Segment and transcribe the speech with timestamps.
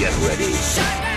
[0.00, 1.09] Get ready.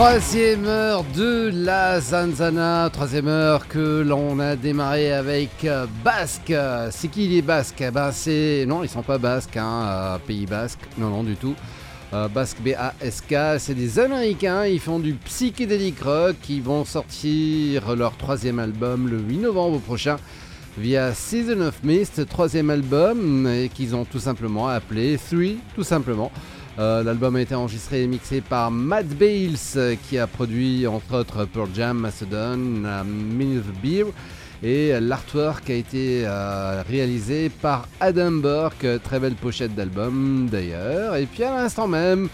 [0.00, 6.54] Troisième heure de la Zanzana, troisième heure que l'on a démarré avec euh, Basque.
[6.90, 7.82] C'est qui les Basques?
[7.82, 11.36] Eh ben c'est non, ils sont pas basques, hein, euh, Pays Basque, non non du
[11.36, 11.54] tout.
[12.14, 18.16] Euh, basque B-A-S-K, c'est des Américains, ils font du psychédélique rock, ils vont sortir leur
[18.16, 20.16] troisième album le 8 novembre prochain
[20.78, 26.32] via Season of Mist, troisième album, qu'ils ont tout simplement appelé Three, tout simplement.
[26.78, 31.18] Euh, l'album a été enregistré et mixé par Matt Bales, euh, qui a produit entre
[31.18, 34.06] autres Pearl Jam, Macedon, euh, Minute Beer.
[34.62, 36.26] Et l'artwork a été
[36.86, 41.16] réalisé par Adam Burke, très belle pochette d'album d'ailleurs.
[41.16, 42.28] Et puis à l'instant même,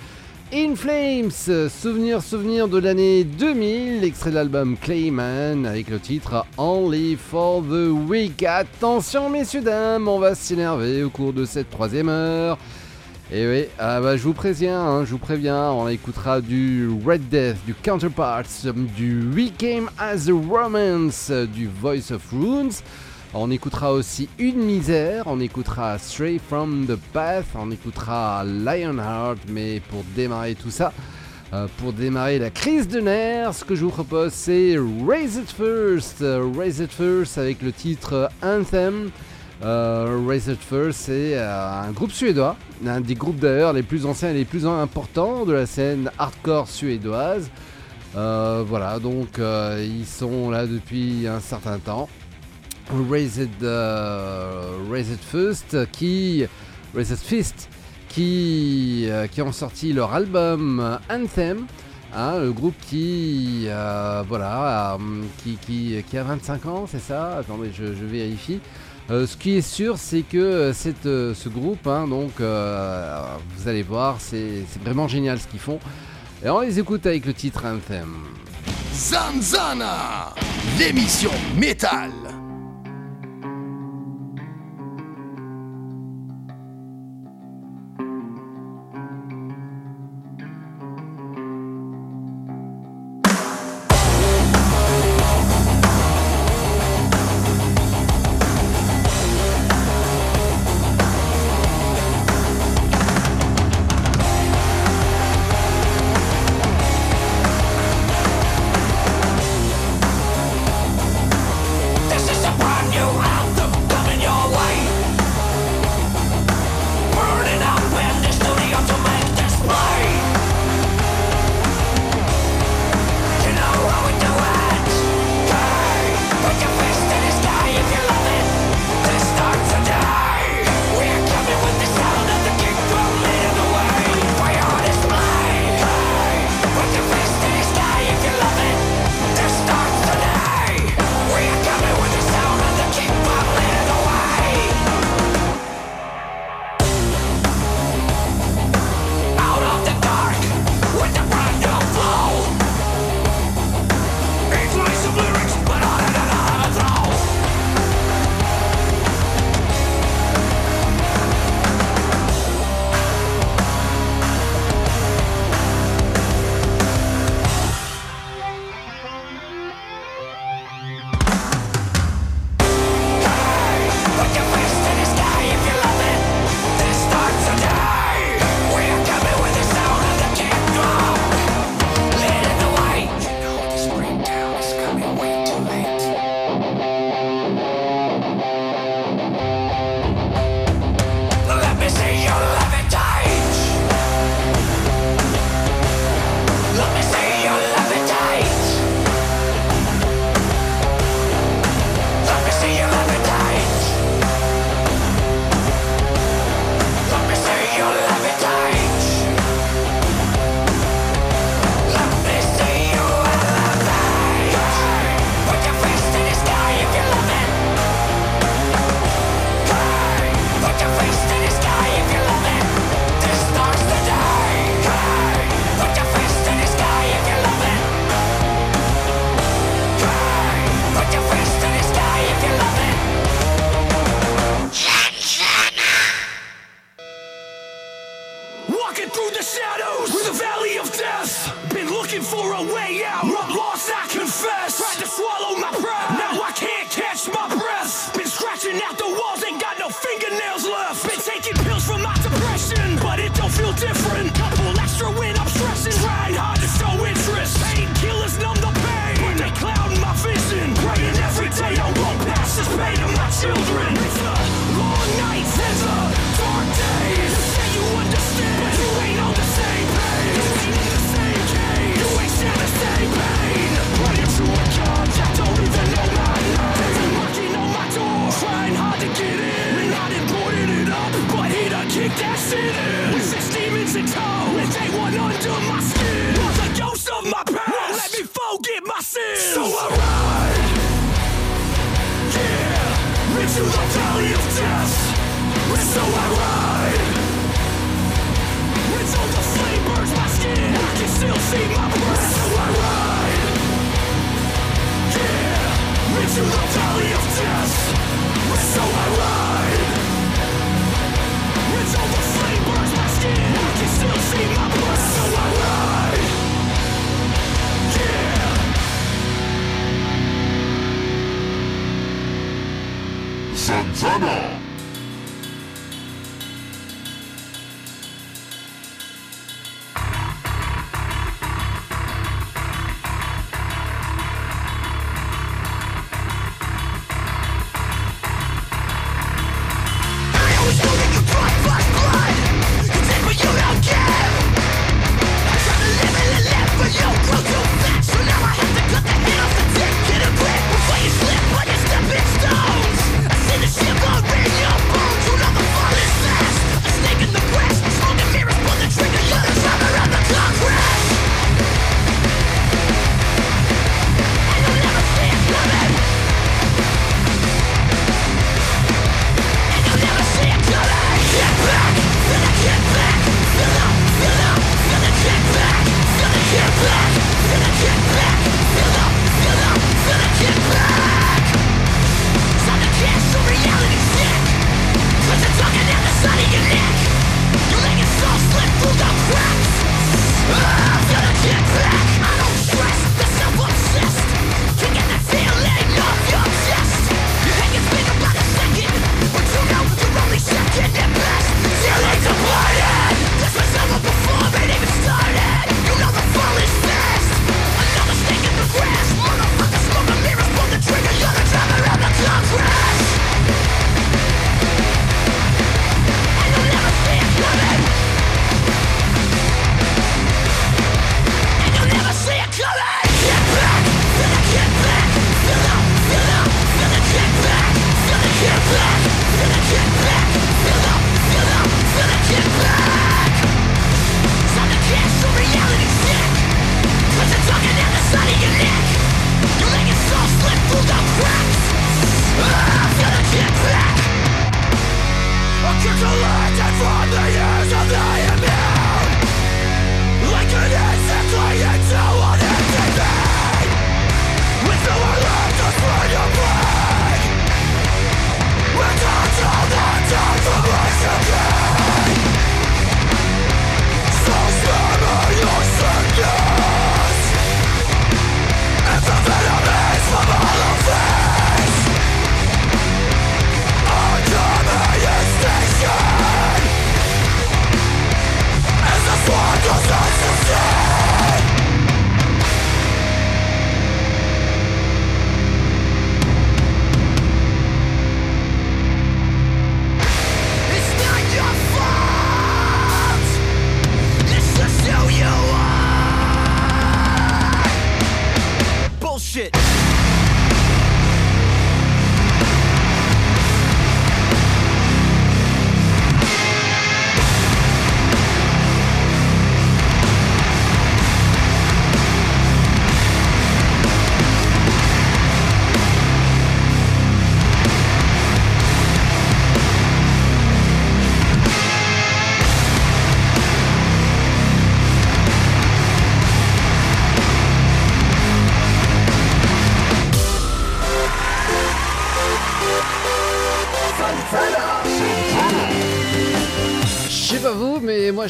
[0.53, 1.31] In Flames,
[1.69, 7.91] souvenir, souvenir de l'année 2000, extrait de l'album Clayman avec le titre Only for the
[8.09, 8.43] Week.
[8.43, 12.59] Attention messieurs dames, on va s'énerver au cours de cette troisième heure.
[13.33, 17.29] Et oui, ah bah, je vous préviens, hein, je vous préviens, on écoutera du Red
[17.29, 18.45] Death, du Counterparts,
[18.97, 22.71] du We Came as a Romance, du Voice of Runes.
[23.35, 29.81] On écoutera aussi Une misère, on écoutera Stray from the Path, on écoutera Lionheart, mais
[29.91, 30.93] pour démarrer tout ça,
[31.53, 35.51] euh, pour démarrer la crise de nerfs, ce que je vous propose c'est Raise It
[35.51, 36.25] First,
[36.57, 39.11] Raise It First avec le titre Anthem.
[39.65, 44.35] Euh, First, c'est euh, un groupe suédois, un des groupes d'ailleurs les plus anciens et
[44.35, 47.51] les plus importants de la scène hardcore suédoise.
[48.17, 52.09] Euh, voilà, donc ils sont là depuis un certain temps.
[53.11, 53.51] Raise It,
[54.91, 55.77] Raise It First,
[58.09, 59.09] qui
[59.39, 61.67] ont sorti leur album Anthem.
[62.15, 63.67] Hein, le groupe qui,
[64.29, 64.99] voilà,
[65.43, 67.39] qui, a 25 ans, c'est ça?
[67.39, 68.61] Attendez, je vérifie.
[69.11, 70.73] Euh, ce qui est sûr, c'est que euh,
[71.07, 75.79] euh, ce groupe, hein, donc vous allez voir, c'est vraiment génial ce qu'ils font.
[76.45, 78.15] Et on les écoute avec le titre Anthem.
[78.93, 80.35] Zanzana,
[80.79, 82.11] l'émission métal.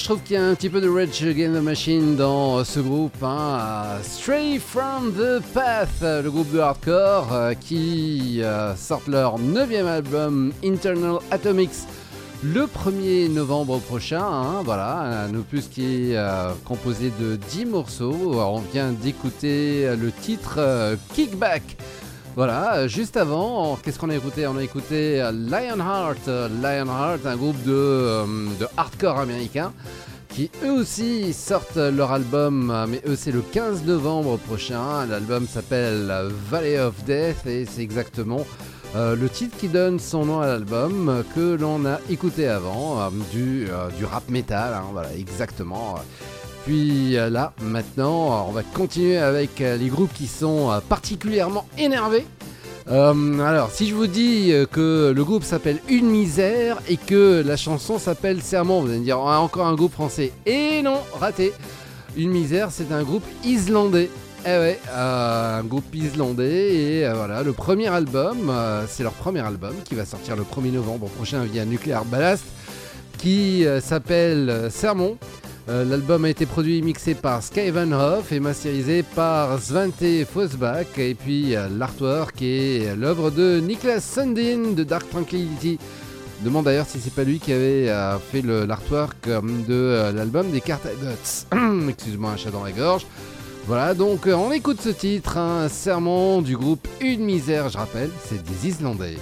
[0.07, 3.21] Trouve qu'il y a un petit peu de Rage Against the Machine dans ce groupe.
[3.25, 3.99] Hein.
[4.05, 10.53] Stray from the Path, le groupe de hardcore euh, qui euh, sort leur neuvième album
[10.65, 11.89] Internal Atomics
[12.45, 14.23] le 1er novembre prochain.
[14.23, 18.35] Hein, voilà, un opus qui est euh, composé de 10 morceaux.
[18.35, 21.79] on vient d'écouter le titre Kickback.
[22.37, 26.29] Voilà, juste avant, qu'est-ce qu'on a écouté On a écouté Lionheart.
[26.63, 28.25] Lionheart, un groupe de,
[28.77, 29.73] hardcore américain
[30.29, 35.07] qui eux aussi sortent leur album, mais eux c'est le 15 novembre prochain.
[35.07, 36.13] L'album s'appelle
[36.51, 38.45] Valley of Death et c'est exactement
[38.95, 43.01] Euh, le titre qui donne son nom à l'album euh, que l'on a écouté avant,
[43.01, 45.97] euh, du, euh, du rap metal, hein, voilà, exactement.
[46.67, 51.65] Puis euh, là, maintenant, on va continuer avec euh, les groupes qui sont euh, particulièrement
[51.79, 52.27] énervés.
[52.89, 57.99] Alors, si je vous dis que le groupe s'appelle Une Misère et que la chanson
[57.99, 60.33] s'appelle Sermon, vous allez me dire Ah, encore un groupe français.
[60.45, 61.53] Et non, raté.
[62.17, 64.09] Une Misère, c'est un groupe islandais.
[64.45, 68.53] Eh ouais, un groupe islandais et voilà, le premier album,
[68.87, 72.45] c'est leur premier album qui va sortir le 1er novembre prochain via Nuclear Ballast
[73.19, 75.19] qui s'appelle Sermon.
[75.69, 80.99] Euh, L'album a été produit et mixé par Skyvan Hoff et masterisé par Svante Fosbach.
[80.99, 85.79] Et puis euh, l'artwork est l'œuvre de Niklas Sundin de Dark Tranquility.
[86.43, 90.87] Demande d'ailleurs si c'est pas lui qui avait euh, fait l'artwork de l'album des cartes
[90.87, 91.89] à Guts.
[91.89, 93.07] Excuse-moi, un chat dans la gorge.
[93.67, 98.41] Voilà, donc on écoute ce titre, un sermon du groupe Une Misère, je rappelle, c'est
[98.41, 99.17] des Islandais.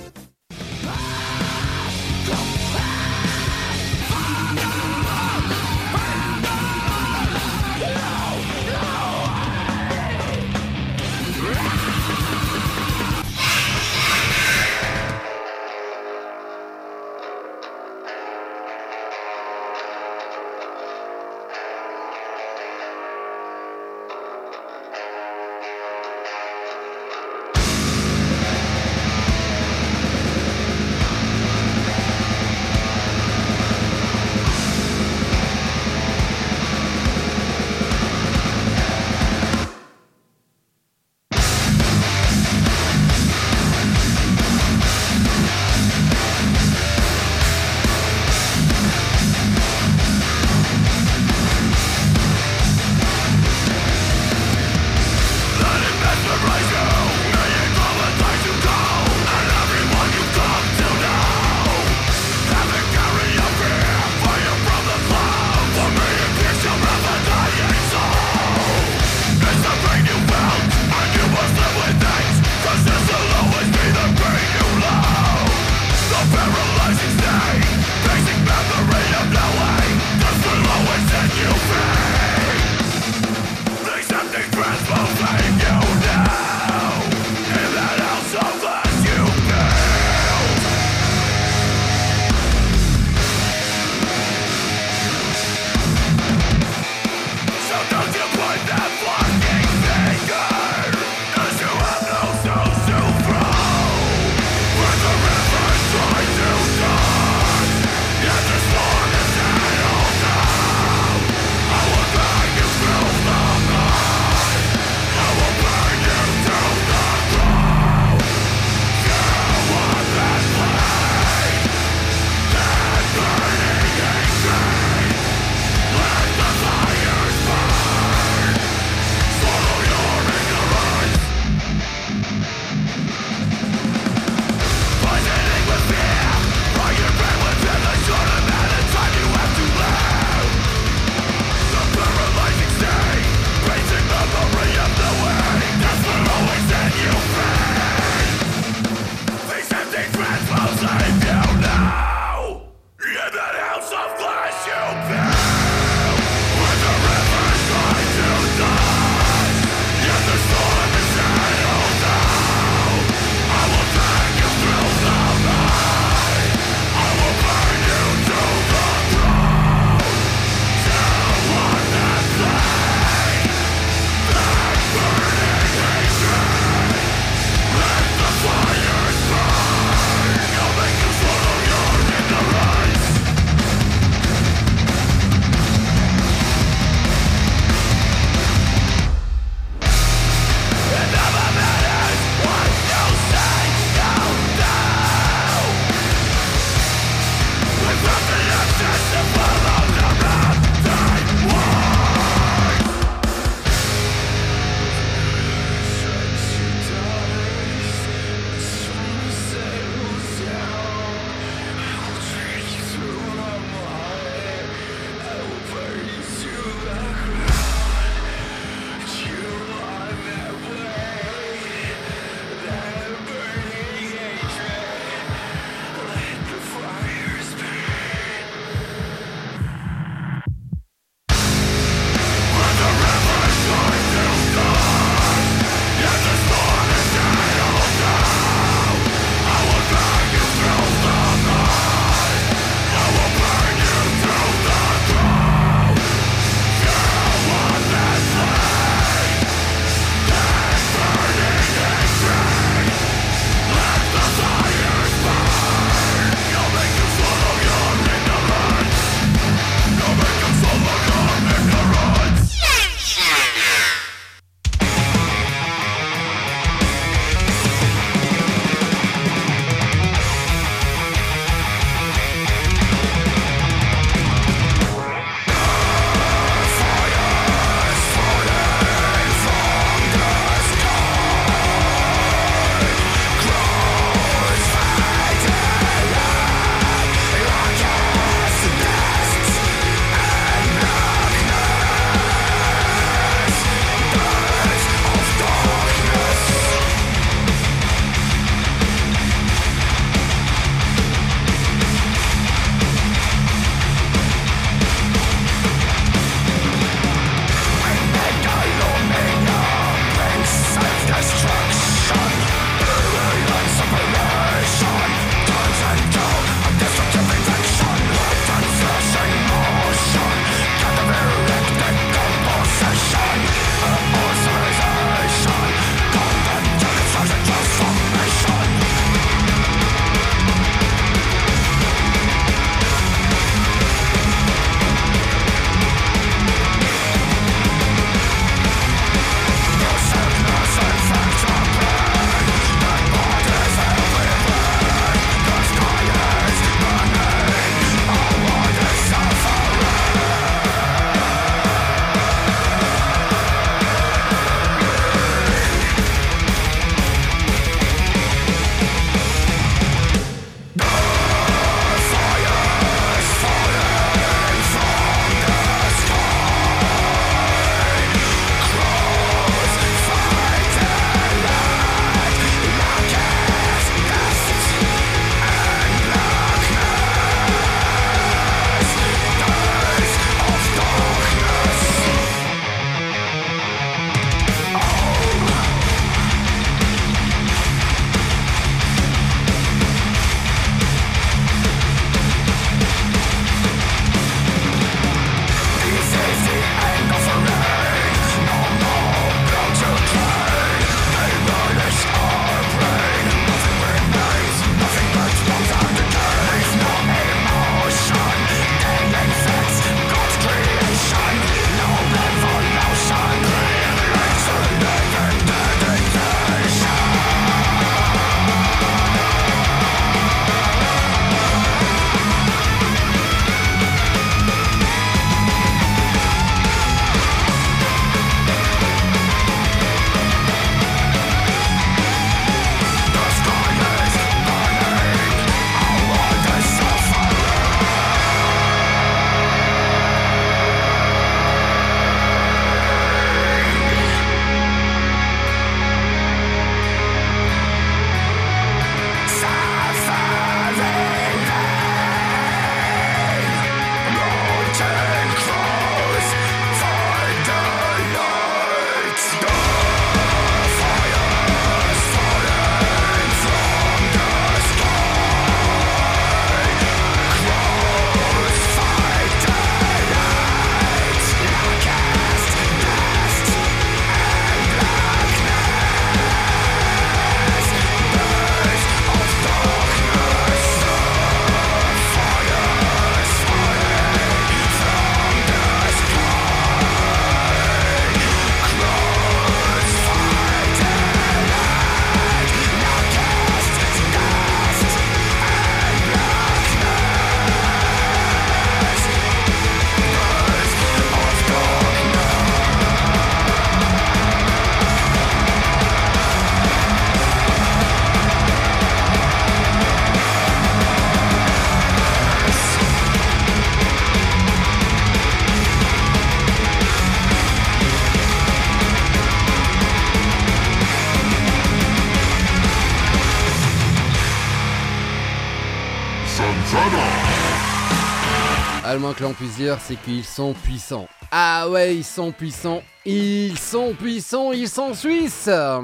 [528.95, 531.09] Que l'on puisse c'est qu'ils sont puissants.
[531.33, 532.81] Ah ouais, ils sont puissants.
[533.05, 535.33] Ils sont puissants, ils sont suisses.
[535.33, 535.83] Ça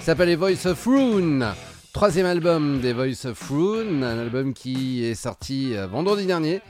[0.00, 1.46] s'appelle les Voice of Rune.
[1.92, 6.60] Troisième album des Voice of Rune, un album qui est sorti euh, vendredi dernier.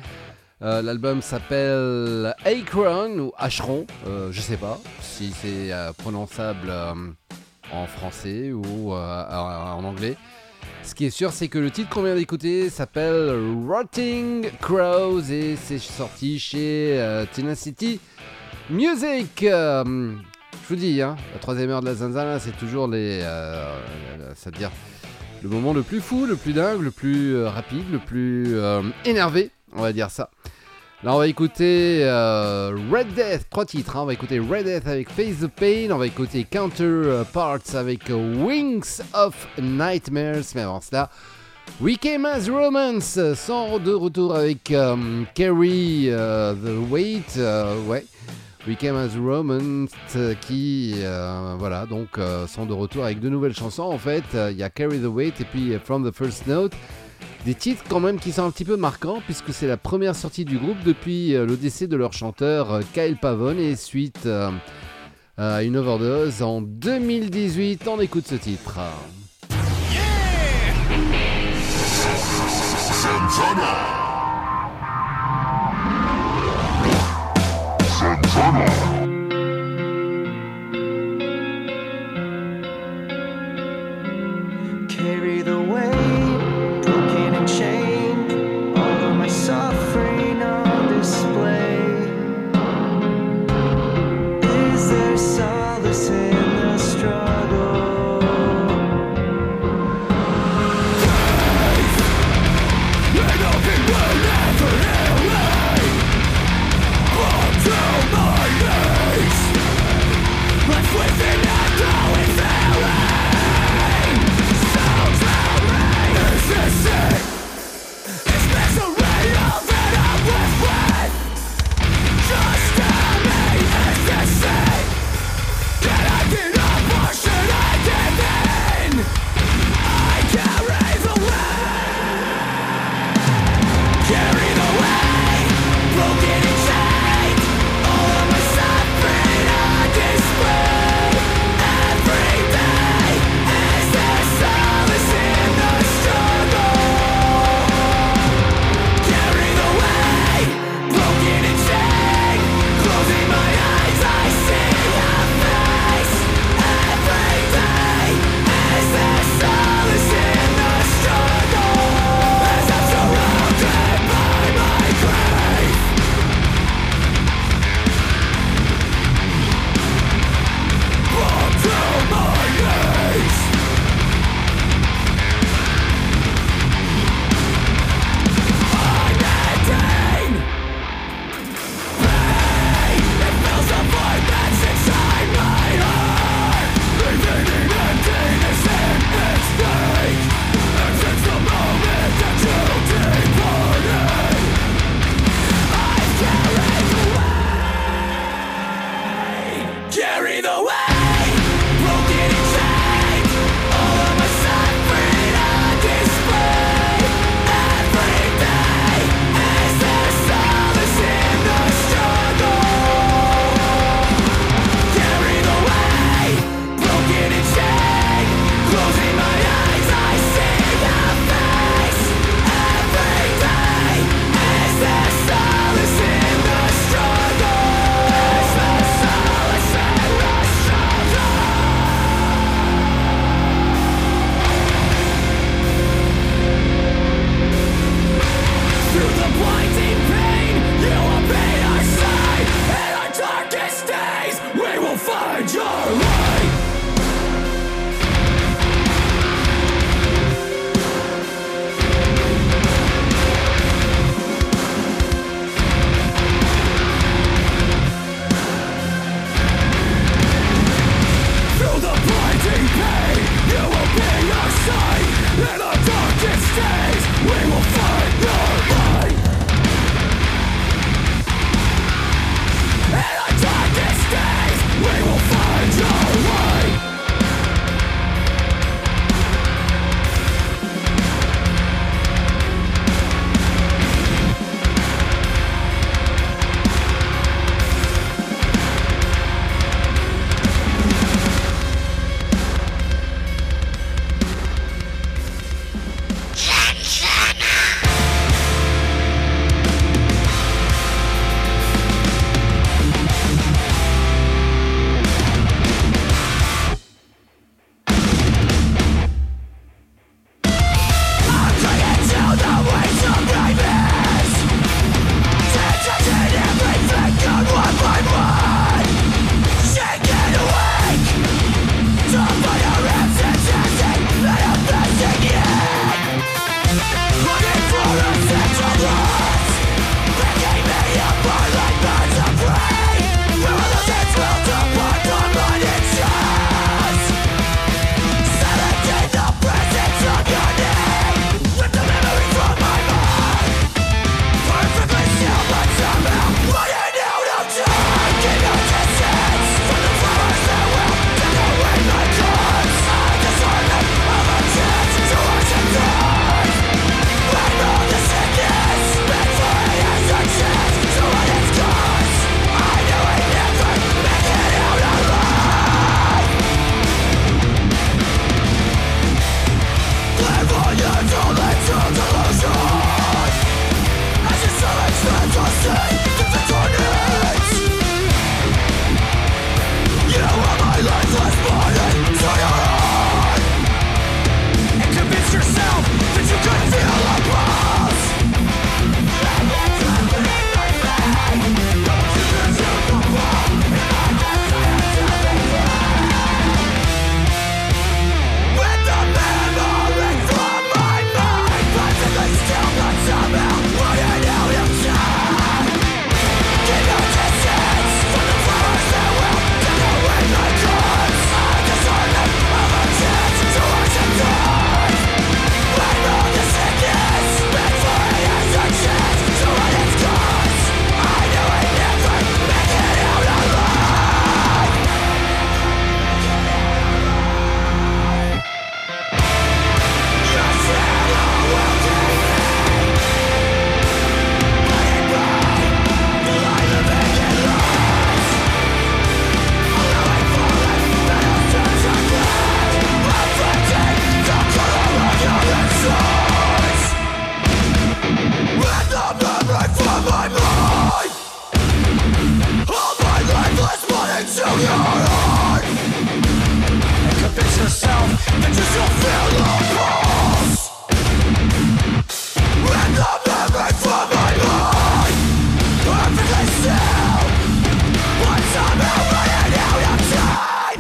[0.61, 6.71] Euh, L'album s'appelle Akron ou Acheron, euh, je sais pas si c'est prononçable
[7.73, 10.17] en français ou en anglais.
[10.89, 15.55] Ce qui est sûr, c'est que le titre qu'on vient d'écouter s'appelle Rotting Crows et
[15.63, 18.01] c'est sorti chez euh, Tenacity
[18.71, 19.43] Music.
[19.43, 20.15] Euh,
[20.63, 23.77] je vous dis, hein, la troisième heure de la Zanzana, c'est toujours les, euh,
[24.35, 24.71] c'est-à-dire
[25.43, 28.57] le moment le plus fou, le plus dingue, le plus euh, rapide, le plus
[29.05, 30.31] énervé, on va dire ça.
[31.05, 33.97] Là, on va écouter euh, Red Death, trois titres.
[33.97, 34.01] hein.
[34.03, 35.91] On va écouter Red Death avec Face the Pain.
[35.93, 40.43] On va écouter Counterparts avec euh, Wings of Nightmares.
[40.57, 41.09] Mais avant cela,
[41.81, 44.97] We Came as Romance sont de retour avec euh,
[45.35, 47.35] Carry euh, the Weight.
[47.37, 48.05] euh, ouais.
[48.67, 53.29] We Came as Romance euh, qui, euh, voilà, donc euh, sont de retour avec deux
[53.31, 53.85] nouvelles chansons.
[53.85, 56.49] En fait, Euh, il y a Carry the Weight et puis euh, From the First
[56.49, 56.73] Note.
[57.45, 60.45] Des titres quand même qui sont un petit peu marquants puisque c'est la première sortie
[60.45, 64.51] du groupe depuis euh, le décès de leur chanteur euh, Kyle Pavone et suite euh,
[65.37, 67.87] à une overdose en 2018.
[67.89, 68.81] On écoute ce titre.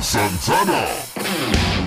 [0.09, 1.78] Santana.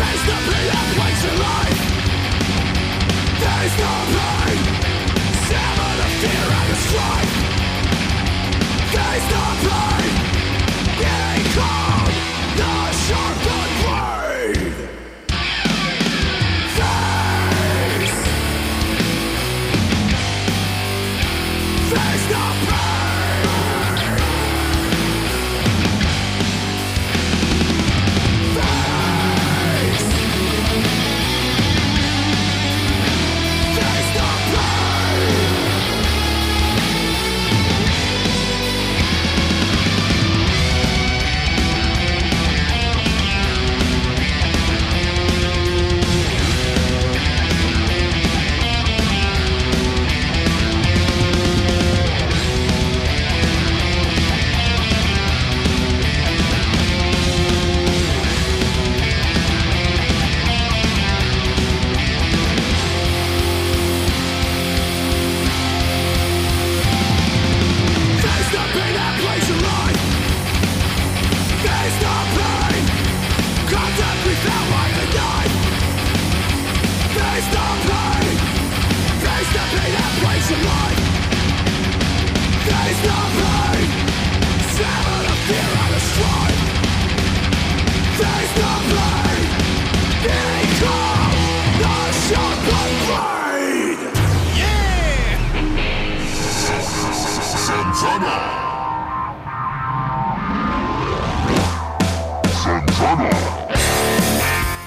[0.00, 1.69] Face the pain that breaks your life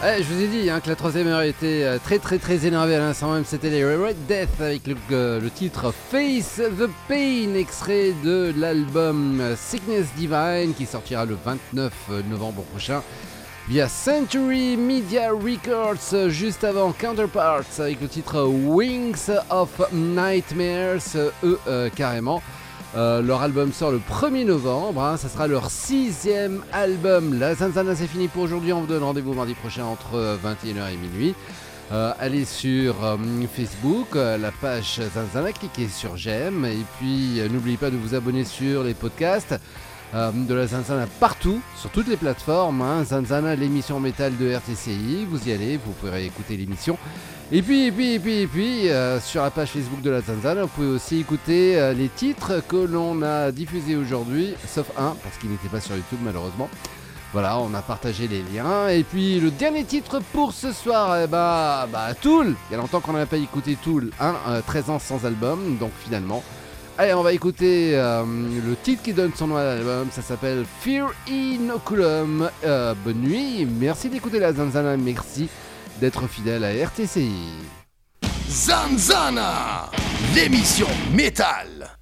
[0.06, 2.66] Eh, je vous ai dit hein, que la troisième heure était euh, très très très
[2.66, 3.46] énervée à l'instant même.
[3.46, 9.40] C'était les Red Death avec le, euh, le titre Face the Pain, extrait de l'album
[9.40, 11.94] euh, Sickness Divine qui sortira le 29
[12.30, 13.02] novembre prochain
[13.70, 16.12] via Century Media Records.
[16.14, 22.42] euh, Juste avant Counterparts avec le titre Wings of Nightmares, euh, eux euh, carrément.
[22.96, 27.40] Euh, leur album sort le 1er novembre, hein, ça sera leur sixième album.
[27.40, 30.94] La Zanzana c'est fini pour aujourd'hui, on vous donne rendez-vous mardi prochain entre euh, 21h
[30.94, 31.34] et minuit.
[31.92, 33.18] Euh, allez sur euh,
[33.52, 38.14] Facebook, euh, la page Zanzana, cliquez sur j'aime et puis euh, n'oubliez pas de vous
[38.14, 39.56] abonner sur les podcasts
[40.14, 42.84] euh, de la Zanzana partout, sur toutes les plateformes.
[42.84, 43.04] hein.
[43.04, 46.98] Zanzana, l'émission métal de RTCI, vous y allez, vous pourrez écouter l'émission.
[47.56, 50.22] Et puis, et puis, et puis, et puis, euh, sur la page Facebook de la
[50.22, 55.16] Zanzana, vous pouvez aussi écouter euh, les titres que l'on a diffusés aujourd'hui, sauf un,
[55.24, 56.68] parce qu'il n'était pas sur YouTube malheureusement.
[57.32, 58.88] Voilà, on a partagé les liens.
[58.88, 62.56] Et puis le dernier titre pour ce soir, bah, bah Tool.
[62.70, 65.78] Il y a longtemps qu'on n'a pas écouté Tool, hein, euh, 13 ans sans album,
[65.80, 66.44] donc finalement.
[66.98, 70.66] Allez, on va écouter euh, le titre qui donne son nom à l'album, ça s'appelle
[70.82, 72.50] Fear Inoculum.
[72.66, 75.50] Euh, bonne nuit, merci d'écouter la Zanzana, merci
[76.00, 77.54] d'être fidèle à RTCI.
[78.50, 79.90] Zanzana,
[80.36, 81.98] l'émission métal.